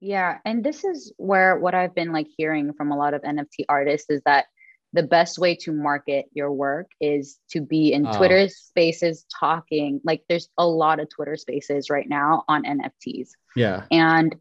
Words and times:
Yeah. 0.00 0.38
And 0.44 0.62
this 0.64 0.84
is 0.84 1.12
where 1.16 1.58
what 1.58 1.74
I've 1.74 1.94
been 1.94 2.12
like 2.12 2.28
hearing 2.36 2.72
from 2.74 2.92
a 2.92 2.96
lot 2.96 3.14
of 3.14 3.22
NFT 3.22 3.64
artists 3.68 4.08
is 4.10 4.22
that 4.24 4.46
the 4.94 5.02
best 5.02 5.38
way 5.38 5.54
to 5.54 5.72
market 5.72 6.26
your 6.32 6.50
work 6.50 6.90
is 7.00 7.38
to 7.50 7.60
be 7.60 7.92
in 7.92 8.06
Oh. 8.06 8.16
Twitter 8.16 8.48
spaces 8.48 9.26
talking. 9.38 10.00
Like 10.04 10.22
there's 10.28 10.48
a 10.56 10.66
lot 10.66 10.98
of 11.00 11.08
Twitter 11.10 11.36
spaces 11.36 11.90
right 11.90 12.08
now 12.08 12.44
on 12.48 12.64
NFTs. 12.64 13.30
Yeah. 13.54 13.84
And 13.90 14.34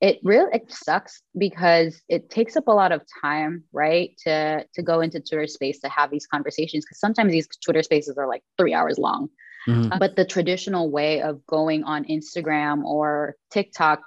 it 0.00 0.18
really 0.24 0.50
it 0.52 0.70
sucks 0.72 1.22
because 1.38 2.02
it 2.08 2.28
takes 2.28 2.56
up 2.56 2.66
a 2.66 2.72
lot 2.72 2.90
of 2.90 3.02
time, 3.22 3.62
right? 3.72 4.10
To 4.26 4.66
to 4.74 4.82
go 4.82 5.00
into 5.00 5.20
Twitter 5.20 5.46
space 5.46 5.78
to 5.80 5.88
have 5.88 6.10
these 6.10 6.26
conversations. 6.26 6.84
Cause 6.84 6.98
sometimes 6.98 7.30
these 7.30 7.46
Twitter 7.64 7.82
spaces 7.84 8.18
are 8.18 8.26
like 8.26 8.42
three 8.58 8.74
hours 8.74 8.98
long. 8.98 9.28
Mhm. 9.68 9.96
But 9.98 10.16
the 10.16 10.24
traditional 10.24 10.90
way 10.90 11.22
of 11.22 11.46
going 11.46 11.84
on 11.84 12.04
Instagram 12.06 12.82
or 12.84 13.36
TikTok, 13.52 14.02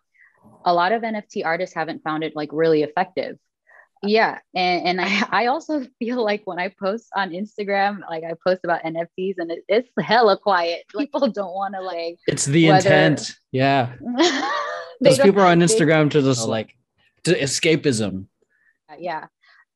a 0.65 0.73
lot 0.73 0.91
of 0.91 1.01
NFT 1.03 1.45
artists 1.45 1.75
haven't 1.75 2.03
found 2.03 2.23
it 2.23 2.35
like 2.35 2.49
really 2.51 2.83
effective. 2.83 3.37
Yeah. 4.03 4.39
And, 4.53 4.99
and 4.99 5.01
I, 5.01 5.27
I 5.43 5.45
also 5.47 5.85
feel 5.99 6.23
like 6.23 6.41
when 6.45 6.59
I 6.59 6.69
post 6.79 7.07
on 7.15 7.31
Instagram, 7.31 7.99
like 8.09 8.23
I 8.23 8.33
post 8.45 8.61
about 8.63 8.83
NFTs 8.83 9.35
and 9.37 9.51
it, 9.51 9.63
it's 9.67 9.89
hella 9.99 10.37
quiet. 10.37 10.83
People 10.97 11.27
don't 11.29 11.53
want 11.53 11.73
to 11.75 11.81
like, 11.81 12.19
It's 12.27 12.45
the 12.45 12.69
Whether- 12.69 12.77
intent. 12.89 13.33
Yeah. 13.51 13.93
they 15.01 15.09
Those 15.09 15.19
people 15.19 15.41
are 15.41 15.47
on 15.47 15.59
they- 15.59 15.65
Instagram 15.65 16.09
to 16.11 16.21
just 16.21 16.47
like 16.47 16.73
to 17.25 17.37
escapism. 17.39 18.27
yeah 18.99 19.25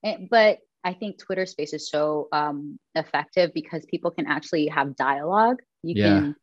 And- 0.03 0.29
but 0.29 0.59
i 0.83 0.93
think 0.93 1.17
twitter 1.17 1.45
space 1.45 1.73
is 1.73 1.89
so 1.89 2.27
um, 2.31 2.79
effective 2.95 3.51
because 3.53 3.83
people 3.85 4.11
can 4.11 4.27
actually 4.27 4.67
have 4.67 4.95
dialogue 4.95 5.57
you 5.83 5.95
Yeah. 5.97 6.07
can 6.19 6.35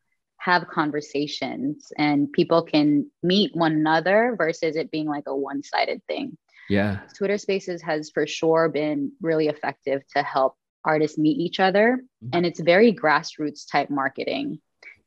have 0.46 0.68
conversations 0.68 1.92
and 1.98 2.32
people 2.32 2.62
can 2.62 3.10
meet 3.22 3.50
one 3.54 3.72
another 3.72 4.34
versus 4.38 4.76
it 4.76 4.90
being 4.90 5.08
like 5.08 5.24
a 5.26 5.36
one-sided 5.36 6.00
thing 6.06 6.36
Yeah. 6.68 7.00
twitter 7.16 7.38
spaces 7.38 7.82
has 7.82 8.10
for 8.14 8.26
sure 8.26 8.68
been 8.68 9.00
really 9.20 9.48
effective 9.54 10.00
to 10.14 10.22
help 10.22 10.54
artists 10.84 11.18
meet 11.18 11.38
each 11.46 11.58
other 11.58 11.86
Mhm. 12.22 12.30
and 12.34 12.46
it's 12.46 12.60
very 12.60 12.90
grassroots 13.02 13.62
type 13.72 13.90
marketing 13.90 14.46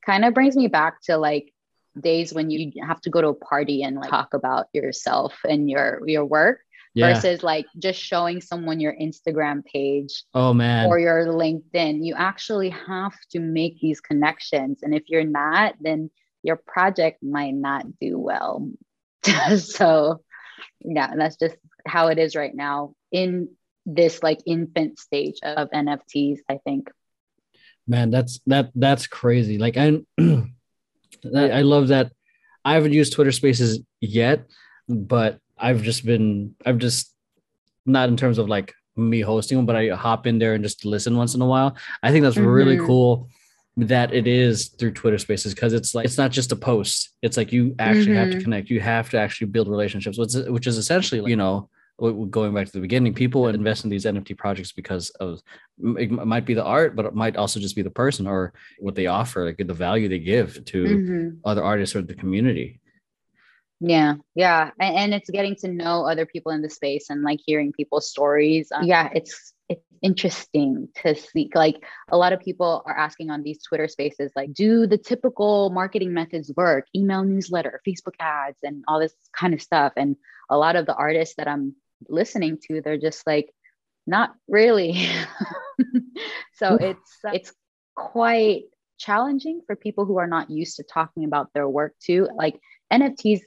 kind 0.05 0.25
of 0.25 0.33
brings 0.33 0.55
me 0.61 0.67
back 0.67 0.93
to 1.07 1.17
like 1.17 1.53
days 2.09 2.33
when 2.33 2.49
you 2.49 2.59
have 2.89 3.01
to 3.01 3.09
go 3.09 3.21
to 3.21 3.29
a 3.29 3.41
party 3.51 3.77
and 3.83 3.95
like 3.95 4.09
talk 4.09 4.33
about 4.33 4.67
yourself 4.73 5.39
and 5.51 5.69
your 5.73 5.87
your 6.15 6.25
work 6.25 6.59
Yeah. 6.95 7.13
versus 7.13 7.43
like 7.43 7.67
just 7.77 7.99
showing 7.99 8.41
someone 8.41 8.79
your 8.79 8.95
Instagram 8.95 9.63
page 9.63 10.23
oh 10.33 10.53
man. 10.53 10.87
or 10.87 10.99
your 10.99 11.27
LinkedIn. 11.27 12.03
You 12.03 12.15
actually 12.17 12.71
have 12.71 13.13
to 13.31 13.39
make 13.39 13.79
these 13.79 14.01
connections. 14.01 14.79
And 14.81 14.95
if 14.95 15.03
you're 15.07 15.23
not, 15.23 15.75
then 15.79 16.09
your 16.41 16.55
project 16.55 17.21
might 17.21 17.53
not 17.53 17.85
do 17.99 18.17
well. 18.17 18.69
so, 19.57 20.21
yeah, 20.81 21.13
that's 21.15 21.37
just 21.37 21.55
how 21.85 22.07
it 22.07 22.17
is 22.17 22.35
right 22.35 22.55
now 22.55 22.95
in 23.11 23.49
this 23.85 24.23
like 24.23 24.39
infant 24.45 24.99
stage 24.99 25.35
of 25.43 25.69
NFTs, 25.69 26.39
I 26.49 26.59
think. 26.63 26.89
man 27.89 28.11
that's 28.11 28.39
that 28.45 28.69
that's 28.75 29.07
crazy 29.07 29.57
like 29.57 29.75
i 29.75 29.97
I 30.19 31.49
I 31.59 31.61
love 31.63 31.89
that 31.89 32.11
i 32.63 32.75
haven't 32.75 32.93
used 32.93 33.13
twitter 33.13 33.31
spaces 33.31 33.81
yet 33.99 34.45
but 34.87 35.39
i've 35.59 35.81
just 35.81 36.05
been 36.05 36.55
i've 36.65 36.77
just 36.77 37.13
not 37.85 38.09
in 38.09 38.17
terms 38.17 38.37
of 38.37 38.47
like 38.49 38.73
me 38.95 39.21
hosting 39.21 39.57
them 39.57 39.65
but 39.65 39.75
i 39.75 39.87
hop 39.89 40.27
in 40.27 40.39
there 40.39 40.53
and 40.53 40.63
just 40.63 40.85
listen 40.85 41.15
once 41.15 41.33
in 41.35 41.41
a 41.41 41.45
while 41.45 41.75
i 42.03 42.11
think 42.11 42.23
that's 42.23 42.37
really 42.37 42.77
Mhm. 42.77 42.85
cool 42.85 43.29
that 43.77 44.13
it 44.13 44.27
is 44.27 44.69
through 44.77 44.91
twitter 44.91 45.17
spaces 45.17 45.53
because 45.53 45.71
it's 45.73 45.95
like 45.95 46.05
it's 46.05 46.17
not 46.17 46.31
just 46.31 46.51
a 46.51 46.55
post 46.55 47.09
it's 47.21 47.37
like 47.37 47.53
you 47.53 47.75
actually 47.79 48.15
have 48.15 48.29
to 48.31 48.37
Mhm. 48.37 48.43
connect 48.43 48.69
you 48.69 48.79
have 48.81 49.09
to 49.11 49.17
actually 49.17 49.47
build 49.47 49.67
relationships 49.69 50.17
which 50.17 50.35
is, 50.35 50.49
which 50.49 50.67
is 50.67 50.77
essentially 50.77 51.21
you 51.29 51.37
know 51.37 51.69
going 52.29 52.53
back 52.53 52.65
to 52.65 52.71
the 52.71 52.79
beginning 52.79 53.13
people 53.13 53.47
invest 53.49 53.83
in 53.83 53.89
these 53.89 54.05
nft 54.05 54.37
projects 54.37 54.71
because 54.71 55.09
of 55.19 55.41
it 55.97 56.09
might 56.11 56.45
be 56.45 56.53
the 56.53 56.63
art 56.63 56.95
but 56.95 57.05
it 57.05 57.13
might 57.13 57.35
also 57.35 57.59
just 57.59 57.75
be 57.75 57.81
the 57.81 57.89
person 58.03 58.25
or 58.27 58.53
what 58.79 58.95
they 58.95 59.07
offer 59.07 59.45
like 59.45 59.57
the 59.57 59.73
value 59.73 60.07
they 60.09 60.19
give 60.19 60.63
to 60.65 60.81
Mhm. 60.85 61.37
other 61.45 61.63
artists 61.63 61.95
or 61.95 62.01
the 62.01 62.15
community 62.15 62.78
Yeah, 63.81 64.15
yeah, 64.35 64.71
and, 64.79 64.95
and 64.95 65.13
it's 65.13 65.29
getting 65.29 65.55
to 65.57 65.69
know 65.69 66.05
other 66.05 66.25
people 66.25 66.51
in 66.51 66.61
the 66.61 66.69
space 66.69 67.09
and 67.09 67.21
like 67.21 67.39
hearing 67.45 67.71
people's 67.71 68.09
stories. 68.09 68.71
Um, 68.73 68.83
yeah, 68.83 69.09
it's 69.13 69.53
it's 69.69 69.85
interesting 70.01 70.89
to 71.03 71.15
see. 71.15 71.49
Like 71.53 71.81
a 72.09 72.17
lot 72.17 72.33
of 72.33 72.41
people 72.41 72.83
are 72.85 72.97
asking 72.97 73.29
on 73.29 73.41
these 73.41 73.63
Twitter 73.63 73.87
spaces, 73.87 74.31
like, 74.35 74.53
do 74.53 74.85
the 74.85 74.97
typical 74.97 75.69
marketing 75.69 76.13
methods 76.13 76.51
work? 76.57 76.87
Email 76.93 77.23
newsletter, 77.23 77.79
Facebook 77.87 78.15
ads, 78.19 78.57
and 78.63 78.83
all 78.87 78.99
this 78.99 79.13
kind 79.33 79.53
of 79.53 79.61
stuff. 79.61 79.93
And 79.95 80.17
a 80.49 80.57
lot 80.57 80.75
of 80.75 80.85
the 80.85 80.95
artists 80.95 81.35
that 81.35 81.47
I'm 81.47 81.75
listening 82.09 82.57
to, 82.67 82.81
they're 82.81 82.97
just 82.97 83.25
like, 83.25 83.49
not 84.05 84.33
really. 84.47 85.07
so 86.55 86.75
it's 86.75 87.19
it's 87.31 87.53
quite 87.95 88.63
challenging 88.97 89.61
for 89.65 89.75
people 89.75 90.05
who 90.05 90.17
are 90.17 90.27
not 90.27 90.49
used 90.49 90.77
to 90.77 90.83
talking 90.83 91.23
about 91.23 91.53
their 91.53 91.69
work 91.69 91.93
too. 92.03 92.27
Like 92.35 92.59
NFTs 92.91 93.41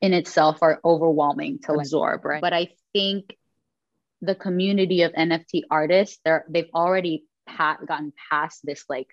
in 0.00 0.12
itself 0.12 0.58
are 0.62 0.80
overwhelming 0.84 1.58
to 1.64 1.74
absorb, 1.74 2.24
right? 2.24 2.40
But 2.40 2.52
I 2.52 2.68
think 2.92 3.36
the 4.22 4.34
community 4.34 5.02
of 5.02 5.12
NFT 5.12 5.62
artists, 5.70 6.18
they're 6.24 6.44
they've 6.48 6.70
already 6.74 7.24
pa- 7.46 7.78
gotten 7.86 8.12
past 8.30 8.60
this 8.64 8.84
like 8.88 9.08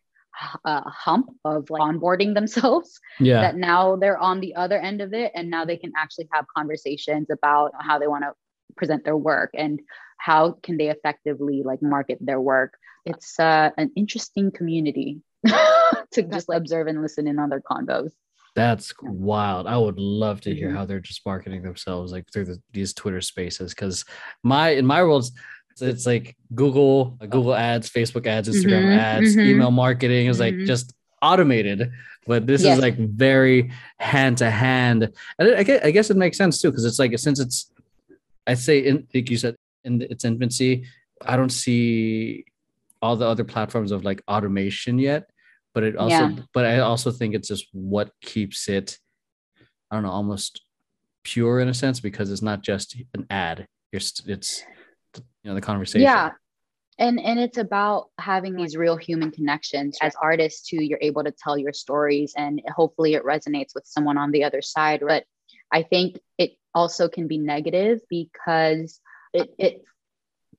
uh, 0.66 0.82
hump 0.86 1.30
of 1.44 1.70
like 1.70 1.82
onboarding 1.82 2.34
themselves 2.36 3.00
yeah. 3.20 3.42
that 3.42 3.56
now 3.56 3.96
they're 3.96 4.18
on 4.18 4.40
the 4.40 4.56
other 4.56 4.78
end 4.78 5.02
of 5.02 5.14
it 5.14 5.32
and 5.36 5.50
now 5.50 5.66
they 5.66 5.78
can 5.78 5.92
actually 5.98 6.28
have 6.32 6.46
conversations 6.56 7.28
about 7.32 7.72
how 7.80 8.00
they 8.00 8.08
want 8.08 8.24
to 8.24 8.34
present 8.76 9.04
their 9.04 9.18
work 9.18 9.52
and 9.54 9.80
how 10.18 10.52
can 10.64 10.78
they 10.78 10.90
effectively 10.90 11.64
like 11.66 11.82
market 11.82 12.18
their 12.22 12.40
work. 12.40 12.78
It's 13.06 13.40
uh, 13.40 13.72
an 13.78 13.92
interesting 13.96 14.52
community 14.52 15.22
to 15.46 16.24
just 16.24 16.50
like, 16.50 16.58
observe 16.58 16.88
and 16.88 17.02
listen 17.02 17.28
in 17.28 17.40
on 17.40 17.50
their 17.50 17.62
convos 17.62 18.12
That's 18.58 18.92
wild. 19.04 19.68
I 19.68 19.78
would 19.78 20.00
love 20.00 20.42
to 20.42 20.56
hear 20.56 20.70
Mhm. 20.70 20.76
how 20.76 20.86
they're 20.86 21.00
just 21.00 21.24
marketing 21.28 21.62
themselves 21.62 22.12
like 22.12 22.26
through 22.34 22.46
the, 22.46 22.58
these 22.74 22.92
Twitter 22.92 23.22
spaces. 23.22 23.76
Cause 23.76 24.04
my 24.44 24.70
in 24.70 24.84
my 24.84 25.04
world, 25.04 25.30
it's, 25.70 25.82
it's 25.84 26.06
like 26.08 26.36
Google, 26.56 27.20
uh, 27.22 27.28
Google 27.28 27.54
ads, 27.54 27.88
Facebook 27.88 28.26
ads, 28.26 28.50
Instagram 28.50 28.86
Mhm, 28.88 28.98
ads, 28.98 29.36
mhm. 29.36 29.46
email 29.46 29.70
marketing 29.70 30.26
is 30.26 30.40
like 30.40 30.56
Mhm. 30.56 30.66
just 30.66 30.92
automated. 31.22 31.92
But 32.26 32.48
this 32.48 32.64
Yes. 32.64 32.78
is 32.78 32.82
like 32.82 32.98
very 32.98 33.72
hand 34.00 34.40
to 34.40 34.50
hand. 34.50 35.00
And 35.38 35.56
I 35.56 35.62
guess, 35.62 35.82
I 35.86 35.92
guess 35.92 36.10
it 36.10 36.18
makes 36.18 36.36
sense 36.38 36.60
too, 36.60 36.72
because 36.72 36.86
it's 36.86 36.98
like 36.98 37.16
since 37.20 37.40
it's 37.40 37.72
I'd 38.48 38.58
say 38.58 38.80
in 38.80 39.06
like 39.14 39.30
you 39.30 39.38
said 39.38 39.56
in 39.84 40.02
its 40.02 40.26
infancy, 40.26 40.84
I 41.22 41.38
don't 41.38 41.52
see 41.52 42.44
all 43.04 43.16
the 43.16 43.28
other 43.28 43.44
platforms 43.44 43.92
of 43.92 44.04
like 44.04 44.24
automation 44.28 44.98
yet. 44.98 45.30
But 45.78 45.84
it 45.84 45.96
also, 45.96 46.30
Yeah. 46.30 46.36
but 46.56 46.66
I 46.66 46.80
also 46.80 47.12
think 47.12 47.36
it's 47.36 47.48
just 47.48 47.68
what 47.72 48.10
keeps 48.24 48.68
it, 48.68 48.98
I 49.92 49.96
don't 49.96 50.02
know, 50.02 50.10
almost 50.10 50.64
pure 51.24 51.60
in 51.60 51.68
a 51.68 51.74
sense 51.76 52.00
because 52.00 52.32
it's 52.32 52.42
not 52.42 52.64
just 52.64 52.98
an 53.14 53.28
ad. 53.30 53.68
You're, 53.92 54.00
it's 54.00 54.64
you 55.16 55.22
know 55.46 55.54
the 55.54 55.62
conversation. 55.62 56.02
Yeah. 56.02 56.32
And 56.98 57.20
and 57.20 57.40
it's 57.40 57.60
about 57.60 58.08
having 58.18 58.56
these 58.56 58.76
real 58.76 58.98
human 58.98 59.30
connections 59.30 60.00
as 60.02 60.16
artists 60.20 60.68
too. 60.68 60.84
You're 60.84 60.98
able 61.00 61.24
to 61.24 61.32
tell 61.32 61.60
your 61.60 61.74
stories 61.74 62.34
and 62.36 62.60
hopefully 62.76 63.14
it 63.14 63.24
resonates 63.24 63.76
with 63.76 63.86
someone 63.86 64.18
on 64.18 64.32
the 64.32 64.46
other 64.46 64.64
side. 64.64 65.04
But 65.08 65.26
I 65.72 65.84
think 65.84 66.18
it 66.40 66.54
also 66.74 67.08
can 67.08 67.28
be 67.28 67.38
negative 67.38 68.00
because 68.10 69.00
it 69.32 69.54
it 69.60 69.84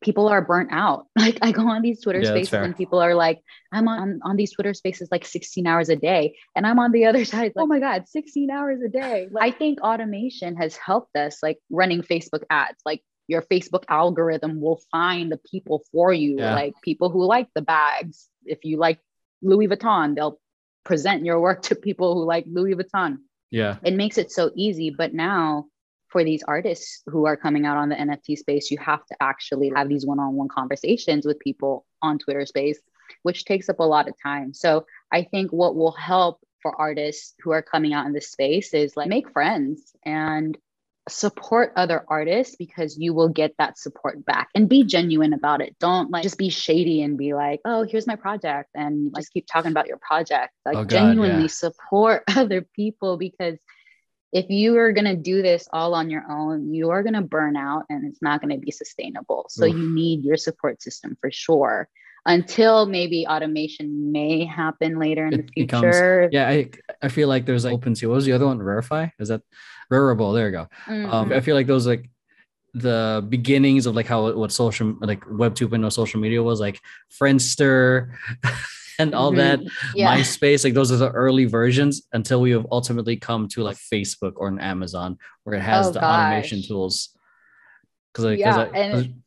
people 0.02 0.28
are 0.28 0.42
burnt 0.42 0.70
out. 0.72 1.06
Like 1.18 1.38
I 1.42 1.52
go 1.52 1.66
on 1.68 1.82
these 1.82 2.00
Twitter 2.02 2.20
Yeah, 2.20 2.30
spaces 2.30 2.52
and 2.54 2.76
people 2.76 3.00
are 3.00 3.14
like, 3.14 3.40
I'm 3.72 3.88
on, 3.88 4.20
on 4.22 4.36
these 4.36 4.52
Twitter 4.52 4.72
spaces 4.74 5.08
like 5.10 5.24
16 5.26 5.66
hours 5.66 5.88
a 5.88 5.96
day. 5.96 6.36
And 6.54 6.66
I'm 6.66 6.78
on 6.78 6.92
the 6.92 7.06
other 7.06 7.24
side, 7.32 7.52
like, 7.56 7.64
oh 7.64 7.66
my 7.66 7.80
God, 7.80 8.06
16 8.08 8.50
hours 8.50 8.80
a 8.82 8.88
day. 8.88 9.28
Like, 9.30 9.54
I 9.54 9.56
think 9.56 9.80
automation 9.80 10.56
has 10.56 10.76
helped 10.76 11.16
us, 11.16 11.42
like 11.42 11.58
running 11.70 12.02
Facebook 12.02 12.44
ads. 12.50 12.78
Like 12.86 13.02
your 13.26 13.42
Facebook 13.42 13.84
algorithm 13.88 14.60
will 14.60 14.80
find 14.90 15.30
the 15.32 15.40
people 15.50 15.82
for 15.92 16.12
you, 16.12 16.38
Yeah. 16.38 16.54
like 16.54 16.74
people 16.82 17.10
who 17.10 17.24
like 17.24 17.48
the 17.54 17.62
bags. 17.62 18.28
If 18.44 18.64
you 18.64 18.78
like 18.78 19.00
Louis 19.42 19.68
Vuitton, 19.68 20.14
they'll 20.14 20.38
present 20.84 21.24
your 21.24 21.40
work 21.40 21.62
to 21.68 21.74
people 21.74 22.14
who 22.14 22.24
like 22.24 22.44
Louis 22.48 22.74
Vuitton 22.74 23.18
Yeah. 23.50 23.76
it 23.82 23.94
makes 23.94 24.16
it 24.16 24.30
so 24.30 24.50
easy 24.56 24.88
but 24.90 25.12
now 25.12 25.66
for 26.08 26.24
these 26.24 26.42
artists 26.48 27.02
who 27.06 27.26
are 27.26 27.36
coming 27.36 27.66
out 27.66 27.76
on 27.76 27.88
the 27.88 27.96
nft 27.96 28.36
space 28.38 28.70
you 28.70 28.78
have 28.78 29.04
to 29.06 29.16
actually 29.20 29.70
have 29.74 29.88
these 29.88 30.06
one-on-one 30.06 30.48
conversations 30.48 31.26
with 31.26 31.38
people 31.40 31.84
on 32.02 32.18
twitter 32.18 32.46
space 32.46 32.80
which 33.22 33.44
takes 33.44 33.68
up 33.68 33.78
a 33.80 33.84
lot 33.84 34.08
of 34.08 34.14
time. 34.22 34.52
So 34.52 34.86
i 35.12 35.22
think 35.22 35.50
what 35.50 35.76
will 35.76 35.92
help 35.92 36.40
for 36.62 36.78
artists 36.80 37.34
who 37.42 37.52
are 37.52 37.62
coming 37.62 37.92
out 37.92 38.06
in 38.06 38.12
this 38.12 38.30
space 38.30 38.74
is 38.74 38.96
like 38.96 39.08
make 39.08 39.30
friends 39.30 39.94
and 40.04 40.58
support 41.08 41.72
other 41.76 42.04
artists 42.08 42.56
because 42.56 42.98
you 42.98 43.14
will 43.14 43.28
get 43.28 43.54
that 43.58 43.78
support 43.78 44.24
back 44.26 44.48
and 44.54 44.68
be 44.68 44.84
genuine 44.84 45.32
about 45.32 45.62
it. 45.62 45.74
Don't 45.78 46.10
like 46.10 46.22
just 46.22 46.36
be 46.36 46.50
shady 46.50 47.00
and 47.02 47.16
be 47.16 47.32
like 47.32 47.60
oh 47.64 47.82
here's 47.84 48.06
my 48.06 48.16
project 48.16 48.68
and 48.74 49.14
just 49.16 49.32
keep 49.32 49.46
talking 49.46 49.70
about 49.70 49.86
your 49.86 49.98
project. 49.98 50.52
Like 50.66 50.76
Oh, 50.76 50.80
God, 50.80 50.90
genuinely 50.90 51.42
yeah. 51.42 51.48
support 51.48 52.24
other 52.36 52.66
people 52.74 53.16
because 53.16 53.58
if 54.32 54.50
you 54.50 54.76
are 54.76 54.92
going 54.92 55.06
to 55.06 55.16
do 55.16 55.42
this 55.42 55.68
all 55.72 55.94
on 55.94 56.10
your 56.10 56.24
own, 56.30 56.72
you 56.74 56.90
are 56.90 57.02
going 57.02 57.14
to 57.14 57.22
burn 57.22 57.56
out 57.56 57.84
and 57.88 58.06
it's 58.06 58.20
not 58.20 58.40
going 58.40 58.54
to 58.54 58.60
be 58.60 58.70
sustainable. 58.70 59.46
So 59.48 59.64
Oof. 59.64 59.74
you 59.74 59.94
need 59.94 60.24
your 60.24 60.36
support 60.36 60.82
system 60.82 61.16
for 61.20 61.30
sure 61.30 61.88
until 62.26 62.84
maybe 62.86 63.26
automation 63.26 64.12
may 64.12 64.44
happen 64.44 64.98
later 64.98 65.26
in 65.26 65.34
it 65.34 65.46
the 65.46 65.52
future. 65.52 66.28
Becomes, 66.28 66.32
yeah, 66.32 66.48
I, 66.48 66.70
I 67.02 67.08
feel 67.08 67.28
like 67.28 67.46
there's 67.46 67.64
like 67.64 67.74
OpenSea. 67.74 68.08
What 68.08 68.16
was 68.16 68.26
the 68.26 68.32
other 68.32 68.46
one? 68.46 68.58
Rarify? 68.58 69.10
Is 69.18 69.28
that 69.28 69.42
Rarible? 69.90 70.34
There 70.34 70.46
you 70.46 70.52
go. 70.52 70.68
Mm-hmm. 70.86 71.10
Um, 71.10 71.32
I 71.32 71.40
feel 71.40 71.54
like 71.54 71.66
those 71.66 71.86
like 71.86 72.10
the 72.74 73.24
beginnings 73.28 73.86
of 73.86 73.96
like 73.96 74.06
how 74.06 74.30
what 74.32 74.52
social 74.52 74.94
like 75.00 75.24
web 75.30 75.54
2.0 75.54 75.90
social 75.90 76.20
media 76.20 76.42
was 76.42 76.60
like 76.60 76.80
friendster 77.18 78.10
and 78.98 79.14
all 79.14 79.30
mm-hmm. 79.30 79.64
that 79.64 79.72
yeah. 79.94 80.16
myspace 80.16 80.64
like 80.64 80.74
those 80.74 80.90
are 80.92 80.96
the 80.96 81.10
early 81.10 81.44
versions 81.44 82.02
until 82.12 82.40
we 82.40 82.50
have 82.50 82.66
ultimately 82.70 83.16
come 83.16 83.48
to 83.48 83.62
like 83.62 83.76
facebook 83.76 84.32
or 84.36 84.48
an 84.48 84.58
amazon 84.60 85.16
where 85.44 85.56
it 85.56 85.62
has 85.62 85.88
oh, 85.88 85.92
the 85.92 86.00
gosh. 86.00 86.26
automation 86.26 86.62
tools 86.62 87.16
because 88.12 88.24
like, 88.24 88.38
yeah, 88.38 88.56
I, 88.56 88.78
and 88.78 89.22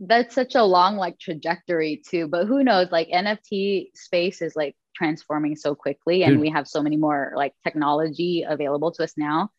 that's 0.00 0.34
such 0.34 0.54
a 0.54 0.64
long 0.64 0.96
like 0.96 1.18
trajectory 1.18 2.02
too 2.08 2.26
but 2.26 2.46
who 2.46 2.64
knows 2.64 2.90
like 2.90 3.08
nft 3.08 3.90
space 3.94 4.42
is 4.42 4.56
like 4.56 4.76
transforming 4.96 5.56
so 5.56 5.74
quickly 5.74 6.22
and 6.22 6.34
Dude. 6.34 6.40
we 6.40 6.50
have 6.50 6.68
so 6.68 6.82
many 6.82 6.96
more 6.96 7.32
like 7.36 7.52
technology 7.64 8.44
available 8.46 8.92
to 8.92 9.04
us 9.04 9.14
now 9.16 9.50